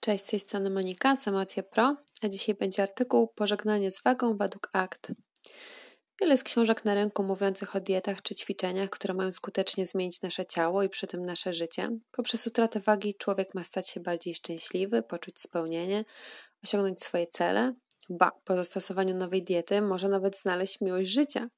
[0.00, 1.24] Cześć, z tej strony Monika z
[1.70, 5.12] Pro, a dzisiaj będzie artykuł Pożegnanie z wagą według akt.
[6.20, 10.46] Wiele z książek na rynku mówiących o dietach czy ćwiczeniach, które mają skutecznie zmienić nasze
[10.46, 11.88] ciało i przy tym nasze życie.
[12.10, 16.04] Poprzez utratę wagi człowiek ma stać się bardziej szczęśliwy, poczuć spełnienie,
[16.64, 17.74] osiągnąć swoje cele.
[18.10, 21.48] Ba, po zastosowaniu nowej diety może nawet znaleźć miłość życia.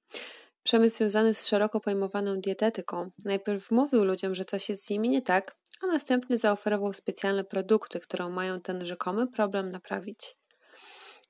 [0.63, 5.23] Przemysł związany z szeroko pojmowaną dietetyką najpierw mówił ludziom, że coś jest z nimi nie
[5.23, 10.37] tak, a następnie zaoferował specjalne produkty, które mają ten rzekomy problem naprawić.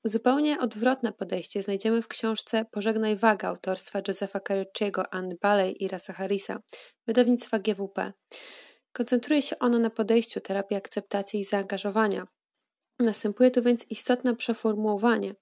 [0.05, 6.13] Zupełnie odwrotne podejście znajdziemy w książce Pożegnaj waga autorstwa Josepha Carucciego, Anny Baley i Rasa
[6.13, 6.59] Harrisa,
[7.07, 8.13] wydawnictwa GWP.
[8.91, 12.27] Koncentruje się ono na podejściu terapii akceptacji i zaangażowania.
[12.99, 15.35] Następuje tu więc istotne przeformułowanie,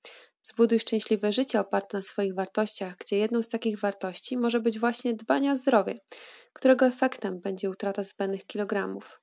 [0.44, 5.14] Zbuduj szczęśliwe życie oparte na swoich wartościach, gdzie jedną z takich wartości może być właśnie
[5.14, 6.00] dbanie o zdrowie,
[6.54, 9.22] którego efektem będzie utrata zbędnych kilogramów.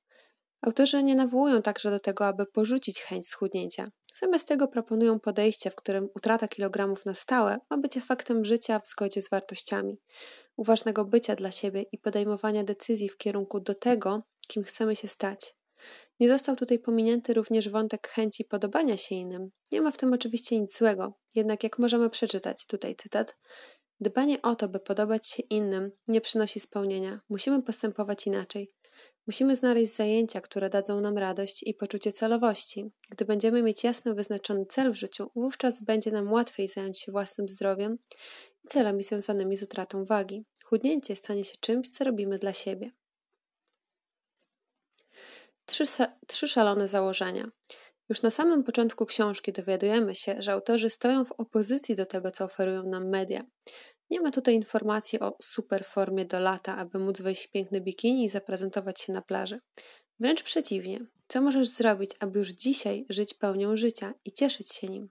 [0.61, 3.91] Autorzy nie nawołują także do tego, aby porzucić chęć schudnięcia.
[4.15, 8.87] Zamiast tego proponują podejście, w którym utrata kilogramów na stałe ma być efektem życia w
[8.87, 9.97] zgodzie z wartościami,
[10.57, 15.58] uważnego bycia dla siebie i podejmowania decyzji w kierunku do tego, kim chcemy się stać.
[16.19, 19.51] Nie został tutaj pominięty również wątek chęci podobania się innym.
[19.71, 23.37] Nie ma w tym oczywiście nic złego, jednak jak możemy przeczytać, tutaj cytat,
[23.99, 27.19] dbanie o to, by podobać się innym, nie przynosi spełnienia.
[27.29, 28.69] Musimy postępować inaczej.
[29.27, 32.91] Musimy znaleźć zajęcia, które dadzą nam radość i poczucie celowości.
[33.09, 37.49] Gdy będziemy mieć jasno wyznaczony cel w życiu, wówczas będzie nam łatwiej zająć się własnym
[37.49, 37.97] zdrowiem
[38.63, 40.45] i celami związanymi z utratą wagi.
[40.63, 42.91] Chudnięcie stanie się czymś, co robimy dla siebie.
[45.69, 45.83] Trzy,
[46.27, 47.51] trzy szalone założenia.
[48.09, 52.45] Już na samym początku książki dowiadujemy się, że autorzy stoją w opozycji do tego, co
[52.45, 53.43] oferują nam media.
[54.09, 58.25] Nie ma tutaj informacji o super formie do lata, aby móc wejść w piękny bikini
[58.25, 59.59] i zaprezentować się na plaży.
[60.19, 65.09] Wręcz przeciwnie, co możesz zrobić, aby już dzisiaj żyć pełnią życia i cieszyć się nim?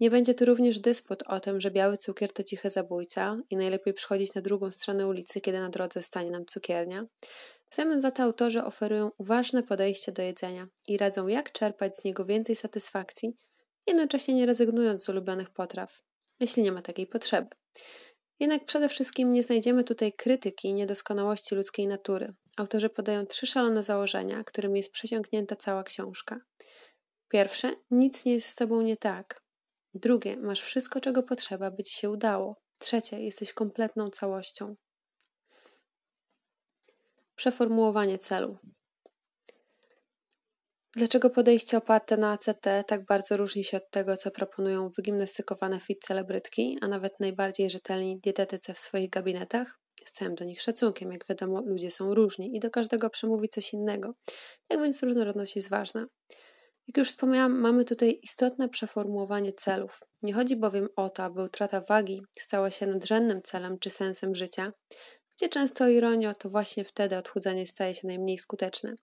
[0.00, 3.94] Nie będzie tu również dysput o tym, że biały cukier to cichy zabójca i najlepiej
[3.94, 7.06] przychodzić na drugą stronę ulicy, kiedy na drodze stanie nam cukiernia.
[7.74, 12.04] W zamian za to autorzy oferują uważne podejście do jedzenia i radzą, jak czerpać z
[12.04, 13.36] niego więcej satysfakcji,
[13.86, 16.02] jednocześnie nie rezygnując z ulubionych potraw,
[16.40, 17.48] jeśli nie ma takiej potrzeby.
[18.40, 22.32] Jednak przede wszystkim nie znajdziemy tutaj krytyki niedoskonałości ludzkiej natury.
[22.56, 26.40] Autorzy podają trzy szalone założenia, którymi jest przesiąknięta cała książka.
[27.28, 29.42] Pierwsze, nic nie jest z tobą nie tak.
[29.94, 32.56] Drugie, masz wszystko, czego potrzeba, by ci się udało.
[32.78, 34.76] Trzecie, jesteś kompletną całością.
[37.36, 38.58] Przeformułowanie celu.
[40.96, 46.04] Dlaczego podejście oparte na ACT tak bardzo różni się od tego, co proponują wygimnastykowane fit
[46.04, 49.78] celebrytki, a nawet najbardziej rzetelni dietetycy w swoich gabinetach?
[50.04, 53.72] Z całym do nich szacunkiem, jak wiadomo, ludzie są różni i do każdego przemówi coś
[53.72, 54.14] innego,
[54.68, 56.06] tak więc różnorodność jest ważna.
[56.88, 60.00] Jak już wspomniałam, mamy tutaj istotne przeformułowanie celów.
[60.22, 64.72] Nie chodzi bowiem o to, aby utrata wagi stała się nadrzędnym celem czy sensem życia,
[65.36, 68.94] gdzie często ironio to właśnie wtedy odchudzanie staje się najmniej skuteczne.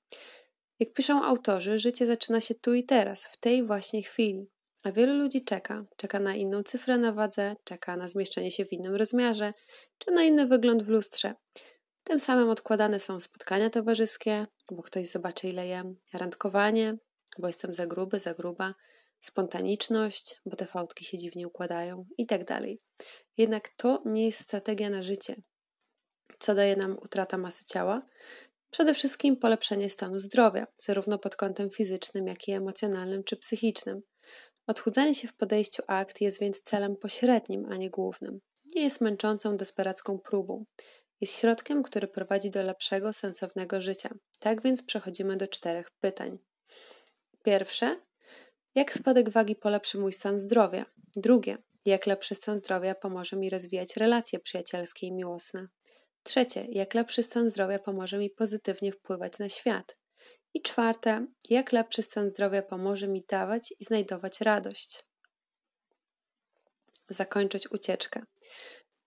[0.79, 4.47] Jak piszą autorzy, życie zaczyna się tu i teraz, w tej właśnie chwili.
[4.83, 5.85] A wielu ludzi czeka.
[5.97, 9.53] Czeka na inną cyfrę na wadze, czeka na zmieszczenie się w innym rozmiarze,
[9.97, 11.33] czy na inny wygląd w lustrze.
[12.03, 16.97] Tym samym odkładane są spotkania towarzyskie, bo ktoś zobaczy ile jem, randkowanie,
[17.39, 18.73] bo jestem za gruby, za gruba,
[19.19, 22.79] spontaniczność, bo te fałdki się dziwnie układają i tak dalej.
[23.37, 25.35] Jednak to nie jest strategia na życie.
[26.39, 28.01] Co daje nam utrata masy ciała?
[28.71, 34.01] Przede wszystkim polepszenie stanu zdrowia, zarówno pod kątem fizycznym, jak i emocjonalnym czy psychicznym.
[34.67, 38.41] Odchudzanie się w podejściu akt jest więc celem pośrednim, a nie głównym.
[38.75, 40.65] Nie jest męczącą, desperacką próbą.
[41.21, 44.09] Jest środkiem, który prowadzi do lepszego, sensownego życia.
[44.39, 46.37] Tak więc przechodzimy do czterech pytań.
[47.43, 47.99] Pierwsze,
[48.75, 50.85] jak spadek wagi polepszy mój stan zdrowia?
[51.15, 55.67] Drugie, jak lepszy stan zdrowia pomoże mi rozwijać relacje przyjacielskie i miłosne?
[56.23, 59.97] Trzecie, jak lepszy stan zdrowia pomoże mi pozytywnie wpływać na świat?
[60.53, 65.03] I czwarte, jak lepszy stan zdrowia pomoże mi dawać i znajdować radość?
[67.09, 68.21] Zakończyć ucieczkę.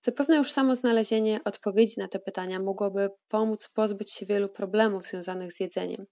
[0.00, 5.52] Zapewne już samo znalezienie odpowiedzi na te pytania mogłoby pomóc pozbyć się wielu problemów związanych
[5.52, 6.06] z jedzeniem.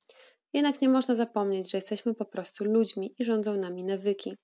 [0.52, 4.37] Jednak nie można zapomnieć, że jesteśmy po prostu ludźmi i rządzą nami nawyki.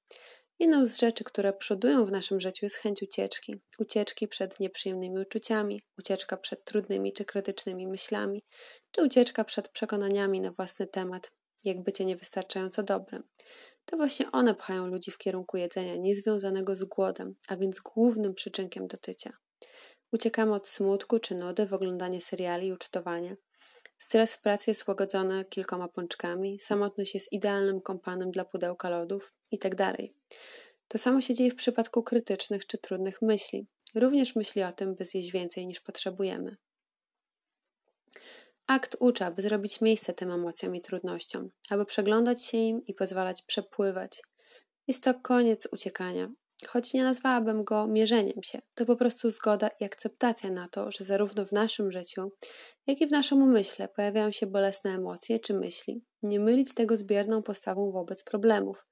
[0.60, 3.60] Jedną z rzeczy, które przodują w naszym życiu jest chęć ucieczki.
[3.78, 8.42] Ucieczki przed nieprzyjemnymi uczuciami, ucieczka przed trudnymi czy krytycznymi myślami,
[8.90, 11.32] czy ucieczka przed przekonaniami na własny temat,
[11.64, 13.22] jak bycie niewystarczająco dobrym.
[13.84, 18.86] To właśnie one pchają ludzi w kierunku jedzenia niezwiązanego z głodem, a więc głównym przyczynkiem
[18.86, 19.32] do tycia.
[20.12, 23.36] Uciekamy od smutku czy nudy w oglądanie seriali i ucztowania.
[23.98, 29.76] Stres w pracy jest łagodzony kilkoma pączkami, samotność jest idealnym kompanem dla pudełka lodów itd.
[29.76, 29.98] Tak
[30.88, 33.66] to samo się dzieje w przypadku krytycznych czy trudnych myśli.
[33.94, 36.56] Również myśli o tym, by zjeść więcej niż potrzebujemy.
[38.66, 43.42] Akt uczy, aby zrobić miejsce tym emocjom i trudnościom, aby przeglądać się im i pozwalać
[43.42, 44.22] przepływać.
[44.86, 46.28] Jest to koniec uciekania,
[46.66, 48.58] choć nie nazwałabym go mierzeniem się.
[48.74, 52.32] To po prostu zgoda i akceptacja na to, że zarówno w naszym życiu,
[52.86, 56.04] jak i w naszym umyśle pojawiają się bolesne emocje czy myśli.
[56.22, 58.86] Nie mylić tego z bierną postawą wobec problemów.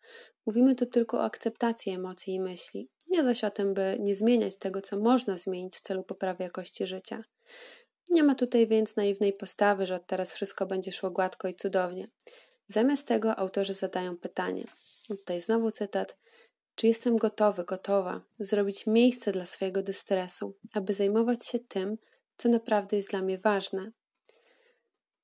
[0.47, 4.57] Mówimy tu tylko o akceptacji emocji i myśli, nie zaś o tym, by nie zmieniać
[4.57, 7.23] tego, co można zmienić w celu poprawy jakości życia.
[8.11, 12.09] Nie ma tutaj więc naiwnej postawy, że od teraz wszystko będzie szło gładko i cudownie.
[12.69, 14.65] Zamiast tego autorzy zadają pytanie.
[15.09, 16.19] Tutaj znowu cytat.
[16.77, 21.99] Czy jestem gotowy, gotowa zrobić miejsce dla swojego dystresu, aby zajmować się tym,
[22.37, 23.93] co naprawdę jest dla mnie ważne?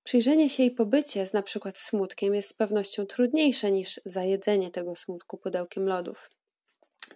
[0.04, 4.96] Przyjrzenie się i pobycie z na przykład smutkiem jest z pewnością trudniejsze niż zajedzenie tego
[4.96, 6.30] smutku pudełkiem lodów.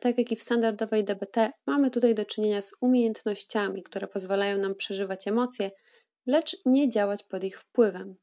[0.01, 4.75] Tak jak i w standardowej DBT, mamy tutaj do czynienia z umiejętnościami, które pozwalają nam
[4.75, 5.71] przeżywać emocje,
[6.27, 8.17] lecz nie działać pod ich wpływem.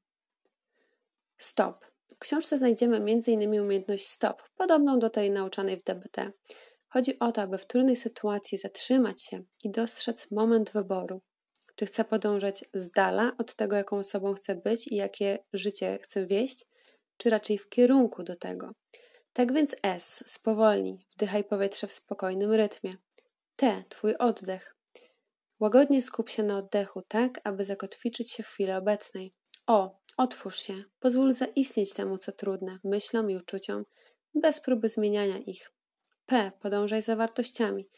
[1.38, 1.93] Stop.
[2.24, 3.62] Książce znajdziemy m.in.
[3.62, 6.32] umiejętność stop, podobną do tej nauczanej w DBT.
[6.90, 11.22] Chodzi o to, aby w trudnej sytuacji zatrzymać się i dostrzec moment wyboru.
[11.76, 16.26] Czy chcę podążać z dala od tego, jaką osobą chcę być i jakie życie chcę
[16.26, 16.66] wieść,
[17.18, 18.72] czy raczej w kierunku do tego.
[19.34, 22.96] Tak więc S, spowolnij, wdychaj powietrze w spokojnym rytmie.
[23.56, 24.76] T, twój oddech.
[25.60, 29.34] Łagodnie skup się na oddechu, tak aby zakotwiczyć się w chwili obecnej.
[29.68, 33.86] O, otwórz się, pozwól zaistnieć temu, co trudne, myślom i uczuciom,
[34.36, 35.72] bez próby zmieniania ich.
[36.26, 37.90] P, podążaj za wartościami,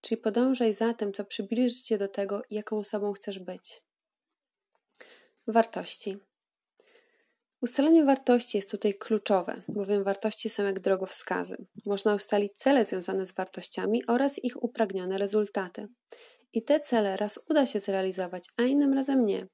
[0.00, 3.82] czyli podążaj za tym, co przybliży cię do tego, jaką osobą chcesz być.
[5.46, 6.18] Wartości.
[7.60, 11.66] Ustalenie wartości jest tutaj kluczowe, bowiem wartości są jak drogowskazy.
[11.86, 15.88] Można ustalić cele związane z wartościami oraz ich upragnione rezultaty.
[16.52, 19.46] I te cele raz uda się zrealizować, a innym razem nie.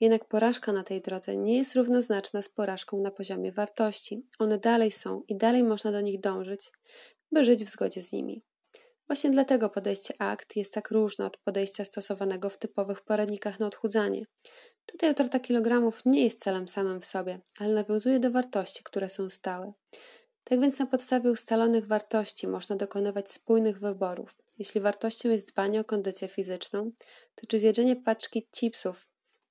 [0.00, 4.26] Jednak porażka na tej drodze nie jest równoznaczna z porażką na poziomie wartości.
[4.38, 6.70] One dalej są i dalej można do nich dążyć,
[7.32, 8.42] by żyć w zgodzie z nimi.
[9.06, 14.24] Właśnie dlatego podejście ACT jest tak różne od podejścia stosowanego w typowych poradnikach na odchudzanie.
[14.86, 19.30] Tutaj utrata kilogramów nie jest celem samym w sobie, ale nawiązuje do wartości, które są
[19.30, 19.72] stałe.
[20.44, 24.38] Tak więc na podstawie ustalonych wartości można dokonywać spójnych wyborów.
[24.58, 26.90] Jeśli wartością jest dbanie o kondycję fizyczną,
[27.34, 29.08] to czy zjedzenie paczki chipsów,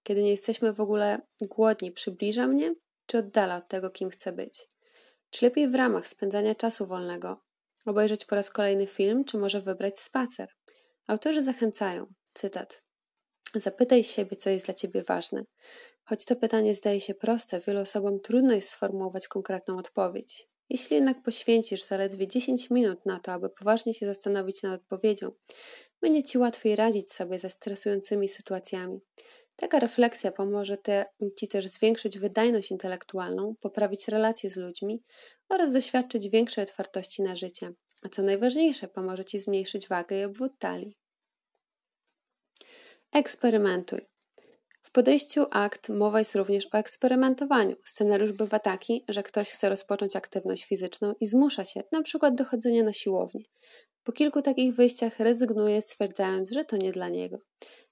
[0.08, 2.76] kiedy nie jesteśmy w ogóle głodni, przybliża mnie,
[3.06, 4.68] czy oddala od tego, kim chcę być?
[5.30, 7.42] Czy lepiej w ramach spędzania czasu wolnego
[7.86, 10.50] obejrzeć po raz kolejny film, czy może wybrać spacer?
[11.08, 12.84] Autorzy zachęcają, cytat,
[13.56, 15.46] Zapytaj siebie, co jest dla ciebie ważne.
[16.04, 20.48] Choć to pytanie zdaje się proste, wielu osobom trudno jest sformułować konkretną odpowiedź.
[20.70, 25.32] Jeśli jednak poświęcisz zaledwie 10 minut na to, aby poważnie się zastanowić nad odpowiedzią,
[26.02, 29.02] będzie ci łatwiej radzić sobie ze stresującymi sytuacjami.
[29.60, 31.06] Taka refleksja pomoże te,
[31.38, 35.04] ci też zwiększyć wydajność intelektualną, poprawić relacje z ludźmi
[35.50, 37.74] oraz doświadczyć większej otwartości na życie.
[38.04, 40.98] A co najważniejsze, pomoże ci zmniejszyć wagę i obwód talii.
[43.14, 44.02] Eksperymentuj.
[44.82, 47.76] W podejściu akt mowa jest również o eksperymentowaniu.
[47.86, 52.84] Scenariusz bywa taki, że ktoś chce rozpocząć aktywność fizyczną i zmusza się, przykład do chodzenia
[52.84, 53.44] na siłownię.
[54.04, 57.40] Po kilku takich wyjściach rezygnuje, stwierdzając, że to nie dla niego.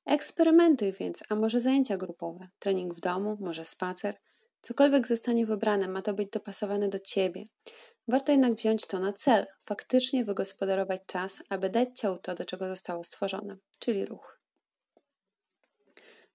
[0.05, 4.15] Eksperymentuj więc, a może zajęcia grupowe, trening w domu, może spacer.
[4.61, 7.45] Cokolwiek zostanie wybrane, ma to być dopasowane do ciebie.
[8.07, 12.67] Warto jednak wziąć to na cel, faktycznie wygospodarować czas, aby dać ciału to, do czego
[12.67, 14.39] zostało stworzone, czyli ruch.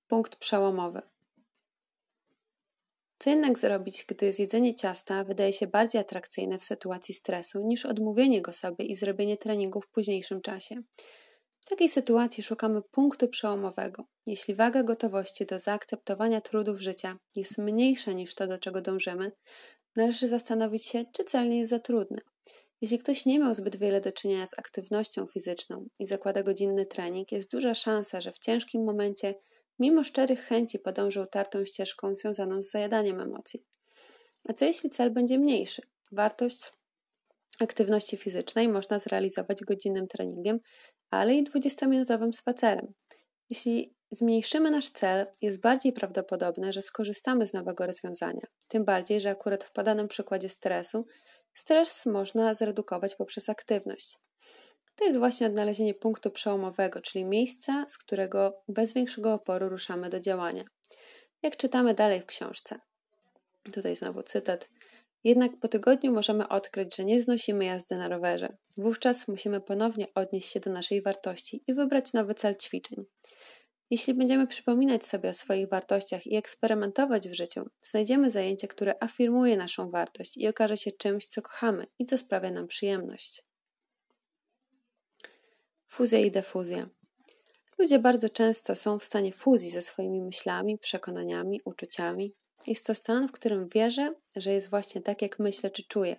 [0.08, 1.02] Punkt przełomowy.
[3.18, 8.42] Co jednak zrobić, gdy zjedzenie ciasta wydaje się bardziej atrakcyjne w sytuacji stresu niż odmówienie
[8.42, 10.82] go sobie i zrobienie treningu w późniejszym czasie?
[11.60, 14.04] W takiej sytuacji szukamy punktu przełomowego.
[14.26, 19.32] Jeśli waga gotowości do zaakceptowania trudów życia jest mniejsza niż to, do czego dążymy,
[19.96, 22.20] należy zastanowić się, czy cel nie jest za trudny.
[22.80, 27.32] Jeśli ktoś nie miał zbyt wiele do czynienia z aktywnością fizyczną i zakłada godzinny trening,
[27.32, 29.34] jest duża szansa, że w ciężkim momencie
[29.80, 33.64] Mimo szczerych chęci podążył tartą ścieżką związaną z zajadaniem emocji.
[34.48, 35.82] A co jeśli cel będzie mniejszy?
[36.12, 36.72] Wartość
[37.62, 40.58] aktywności fizycznej można zrealizować godzinnym treningiem,
[41.10, 42.92] ale i 20-minutowym spacerem.
[43.50, 48.46] Jeśli zmniejszymy nasz cel, jest bardziej prawdopodobne, że skorzystamy z nowego rozwiązania.
[48.68, 51.06] Tym bardziej, że akurat w podanym przykładzie stresu,
[51.54, 54.18] stres można zredukować poprzez aktywność
[55.00, 60.20] to jest właśnie odnalezienie punktu przełomowego, czyli miejsca, z którego bez większego oporu ruszamy do
[60.20, 60.64] działania.
[61.42, 62.78] Jak czytamy dalej w książce.
[63.72, 64.68] Tutaj znowu cytat.
[65.24, 68.56] Jednak po tygodniu możemy odkryć, że nie znosimy jazdy na rowerze.
[68.76, 73.04] Wówczas musimy ponownie odnieść się do naszej wartości i wybrać nowy cel ćwiczeń.
[73.90, 79.56] Jeśli będziemy przypominać sobie o swoich wartościach i eksperymentować w życiu, znajdziemy zajęcie, które afirmuje
[79.56, 83.44] naszą wartość i okaże się czymś, co kochamy i co sprawia nam przyjemność.
[85.86, 86.88] Fuzja i defuzja.
[87.78, 92.34] Ludzie bardzo często są w stanie fuzji ze swoimi myślami, przekonaniami, uczuciami.
[92.66, 96.16] Jest to stan, w którym wierzę, że jest właśnie tak, jak myślę czy czuję,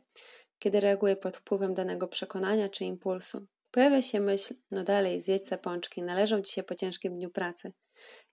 [0.60, 3.45] kiedy reaguję pod wpływem danego przekonania czy impulsu.
[3.71, 7.74] Pojawia się myśl, no dalej, zjedź te pączki, należą ci się po ciężkim dniu pracy.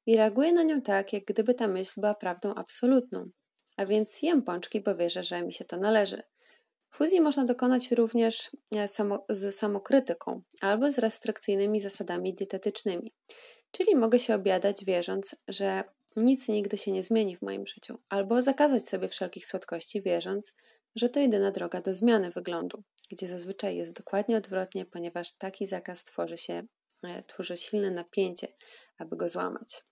[0.07, 3.31] I reaguję na nią tak, jak gdyby ta myśl była prawdą absolutną.
[3.77, 6.23] A więc jem pączki, bo wierzę, że mi się to należy.
[6.91, 13.13] Fuzji można dokonać również e, samo, z samokrytyką albo z restrykcyjnymi zasadami dietetycznymi.
[13.71, 15.85] Czyli mogę się obiadać wierząc, że
[16.25, 20.55] nic nigdy się nie zmieni w moim życiu, albo zakazać sobie wszelkich słodkości wierząc,
[20.97, 26.05] że to jedyna droga do zmiany wyglądu, gdzie zazwyczaj jest dokładnie odwrotnie, ponieważ taki zakaz
[26.05, 26.67] tworzy się,
[27.03, 28.49] e, tworzy silne napięcie,
[28.99, 29.85] aby go złamać.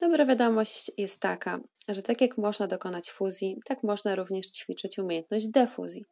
[0.00, 5.48] Dobra wiadomość jest taka, że tak jak można dokonać fuzji, tak można również ćwiczyć umiejętność
[5.48, 6.04] defuzji.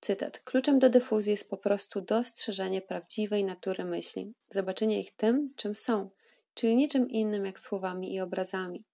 [0.00, 0.38] Cytat.
[0.38, 6.10] Kluczem do defuzji jest po prostu dostrzeżenie prawdziwej natury myśli, zobaczenie ich tym, czym są,
[6.54, 8.84] czyli niczym innym jak słowami i obrazami.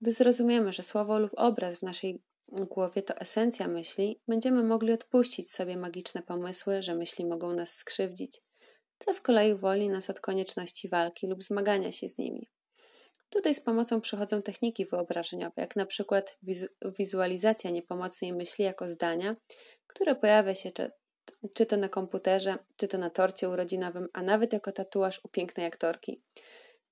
[0.00, 5.52] Gdy zrozumiemy, że słowo lub obraz w naszej głowie to esencja myśli, będziemy mogli odpuścić
[5.52, 8.42] sobie magiczne pomysły, że myśli mogą nas skrzywdzić.
[8.98, 12.48] To z kolei woli nas od konieczności walki lub zmagania się z nimi.
[13.30, 16.66] Tutaj z pomocą przychodzą techniki wyobrażeniowe, jak na przykład wizu
[16.98, 19.36] wizualizacja niepomocnej myśli jako zdania,
[19.86, 20.90] które pojawia się czy,
[21.54, 25.66] czy to na komputerze, czy to na torcie urodzinowym, a nawet jako tatuaż u pięknej
[25.66, 26.20] aktorki.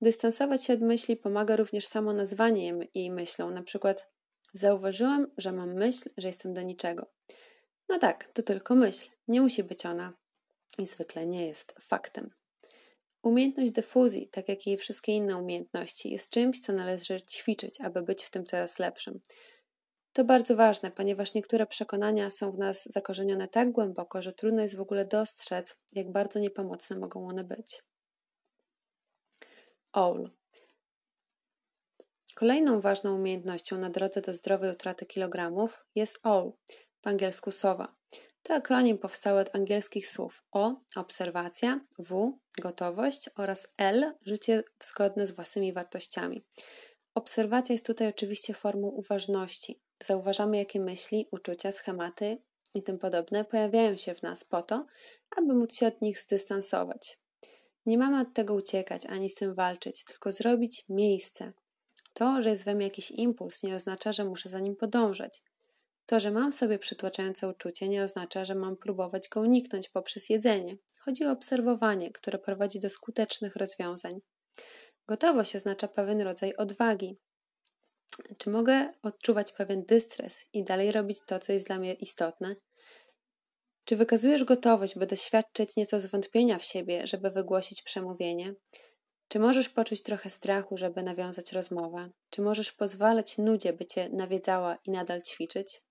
[0.01, 4.09] Dystansować się od myśli pomaga również samo nazwanie jej myślą, na przykład
[4.53, 7.05] zauważyłam, że mam myśl, że jestem do niczego.
[7.89, 10.13] No tak, to tylko myśl, nie musi być ona
[10.77, 12.33] i zwykle nie jest faktem.
[13.23, 18.23] Umiejętność dyfuzji, tak jak i wszystkie inne umiejętności, jest czymś, co należy ćwiczyć, aby być
[18.23, 19.19] w tym coraz lepszym.
[20.13, 24.75] To bardzo ważne, ponieważ niektóre przekonania są w nas zakorzenione tak głęboko, że trudno jest
[24.75, 27.83] w ogóle dostrzec, jak bardzo niepomocne mogą one być.
[29.95, 30.29] OWL.
[32.35, 36.51] Kolejną ważną umiejętnością na drodze do zdrowej utraty kilogramów jest OWL,
[37.01, 37.95] po angielsku SOWA.
[38.43, 45.31] To akronim powstały od angielskich słów O obserwacja, W gotowość oraz L życie zgodne z
[45.31, 46.45] własnymi wartościami.
[47.13, 49.81] Obserwacja jest tutaj oczywiście formą uważności.
[50.03, 52.37] Zauważamy, jakie myśli, uczucia, schematy
[52.73, 54.85] i tym podobne pojawiają się w nas po to,
[55.37, 57.24] aby móc się od nich zdystansować.
[57.85, 61.53] Nie mamy od tego uciekać ani z tym walczyć, tylko zrobić miejsce.
[62.13, 65.41] To, że jest we mnie jakiś impuls, nie oznacza, że muszę za nim podążać.
[66.05, 70.29] To, że mam w sobie przytłaczające uczucie, nie oznacza, że mam próbować go uniknąć poprzez
[70.29, 70.77] jedzenie.
[70.99, 74.21] Chodzi o obserwowanie, które prowadzi do skutecznych rozwiązań.
[75.07, 77.17] Gotowość oznacza pewien rodzaj odwagi.
[78.37, 82.55] Czy mogę odczuwać pewien dystres i dalej robić to, co jest dla mnie istotne?
[83.85, 88.55] Czy wykazujesz gotowość, by doświadczyć nieco zwątpienia w siebie, żeby wygłosić przemówienie?
[89.27, 92.09] Czy możesz poczuć trochę strachu, żeby nawiązać rozmowę?
[92.29, 95.81] Czy możesz pozwalać nudzie, by cię nawiedzała i nadal ćwiczyć?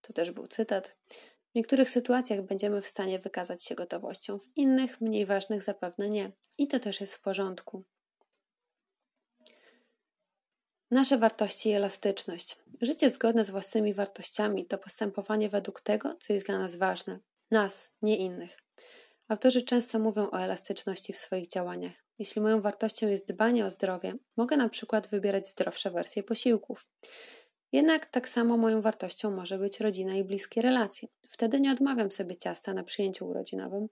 [0.00, 0.96] To też był cytat.
[1.52, 6.32] W niektórych sytuacjach będziemy w stanie wykazać się gotowością, w innych, mniej ważnych, zapewne nie.
[6.58, 7.84] I to też jest w porządku.
[10.90, 12.56] Nasze wartości i elastyczność.
[12.80, 17.18] Życie zgodne z własnymi wartościami to postępowanie według tego, co jest dla nas ważne.
[17.50, 18.58] Nas, nie innych.
[19.28, 21.92] Autorzy często mówią o elastyczności w swoich działaniach.
[22.18, 26.88] Jeśli moją wartością jest dbanie o zdrowie, mogę na przykład wybierać zdrowsze wersje posiłków.
[27.72, 31.08] Jednak tak samo moją wartością może być rodzina i bliskie relacje.
[31.28, 33.88] Wtedy nie odmawiam sobie ciasta na przyjęciu urodzinowym,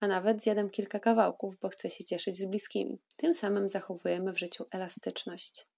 [0.00, 2.98] a nawet zjadam kilka kawałków, bo chcę się cieszyć z bliskimi.
[3.16, 5.71] Tym samym zachowujemy w życiu elastyczność.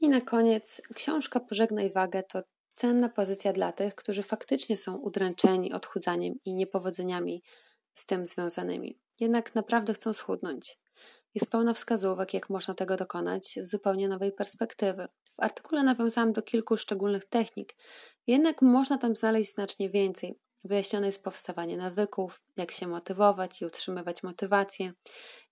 [0.00, 2.42] I na koniec książka Pożegnaj wagę to
[2.74, 7.42] cenna pozycja dla tych, którzy faktycznie są udręczeni odchudzaniem i niepowodzeniami
[7.94, 8.98] z tym związanymi.
[9.20, 10.78] Jednak naprawdę chcą schudnąć.
[11.34, 15.08] Jest pełna wskazówek, jak można tego dokonać z zupełnie nowej perspektywy.
[15.32, 17.74] W artykule nawiązałam do kilku szczególnych technik,
[18.26, 20.38] jednak można tam znaleźć znacznie więcej.
[20.64, 24.92] Wyjaśnione jest powstawanie nawyków, jak się motywować i utrzymywać motywację,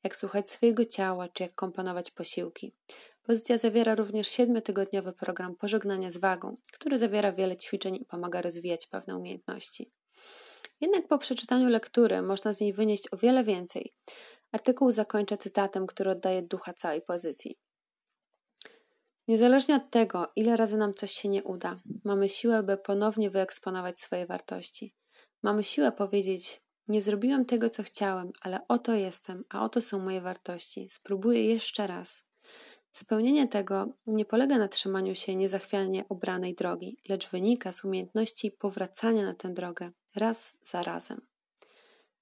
[0.05, 2.73] jak słuchać swojego ciała, czy jak komponować posiłki.
[3.23, 8.87] Pozycja zawiera również siedmiotygodniowy program pożegnania z wagą, który zawiera wiele ćwiczeń i pomaga rozwijać
[8.87, 9.91] pewne umiejętności.
[10.81, 13.93] Jednak po przeczytaniu lektury można z niej wynieść o wiele więcej,
[14.55, 17.59] Artykuł zakończę cytatem, który oddaje ducha całej pozycji.
[19.29, 23.99] Niezależnie od tego, ile razy nam coś się nie uda, mamy siłę, by ponownie wyeksponować
[23.99, 24.95] swoje wartości.
[25.43, 30.21] Mamy siłę powiedzieć: Nie zrobiłem tego, co chciałem, ale oto jestem, a oto są moje
[30.21, 30.89] wartości.
[30.91, 32.25] Spróbuję jeszcze raz.
[32.93, 39.25] Spełnienie tego nie polega na trzymaniu się niezachwianie obranej drogi, lecz wynika z umiejętności powracania
[39.25, 41.21] na tę drogę raz za razem.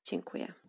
[0.04, 0.61] Dziękuję.